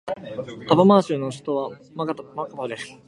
[0.71, 2.23] アマパー州の州都はマカパ
[2.67, 2.77] である